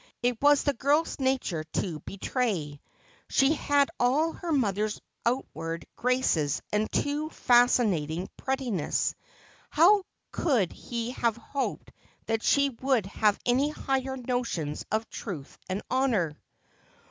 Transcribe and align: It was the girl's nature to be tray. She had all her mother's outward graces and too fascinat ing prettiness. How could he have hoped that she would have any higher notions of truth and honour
It 0.23 0.41
was 0.41 0.63
the 0.63 0.73
girl's 0.73 1.19
nature 1.19 1.63
to 1.73 1.99
be 1.99 2.17
tray. 2.17 2.79
She 3.29 3.53
had 3.53 3.91
all 3.99 4.31
her 4.33 4.51
mother's 4.51 4.99
outward 5.27 5.85
graces 5.95 6.59
and 6.73 6.91
too 6.91 7.29
fascinat 7.29 8.09
ing 8.09 8.27
prettiness. 8.35 9.13
How 9.69 10.01
could 10.31 10.73
he 10.73 11.11
have 11.11 11.37
hoped 11.37 11.91
that 12.25 12.41
she 12.41 12.69
would 12.81 13.05
have 13.05 13.37
any 13.45 13.69
higher 13.69 14.17
notions 14.17 14.83
of 14.91 15.07
truth 15.11 15.55
and 15.69 15.83
honour 15.91 16.35